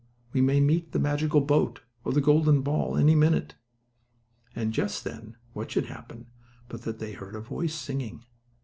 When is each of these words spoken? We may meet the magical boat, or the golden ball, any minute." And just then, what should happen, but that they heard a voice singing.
We 0.33 0.41
may 0.41 0.59
meet 0.59 0.93
the 0.93 0.99
magical 0.99 1.41
boat, 1.41 1.81
or 2.03 2.11
the 2.11 2.21
golden 2.21 2.63
ball, 2.63 2.97
any 2.97 3.13
minute." 3.13 3.53
And 4.55 4.73
just 4.73 5.03
then, 5.03 5.35
what 5.53 5.69
should 5.69 5.85
happen, 5.85 6.25
but 6.69 6.81
that 6.81 6.97
they 6.97 7.11
heard 7.13 7.35
a 7.35 7.39
voice 7.39 7.75
singing. 7.75 8.25